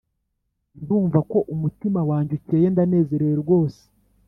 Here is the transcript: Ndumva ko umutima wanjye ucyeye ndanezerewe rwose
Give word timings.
Ndumva 0.81 1.19
ko 1.31 1.37
umutima 1.53 2.01
wanjye 2.09 2.31
ucyeye 2.39 2.67
ndanezerewe 2.73 3.35
rwose 3.43 3.81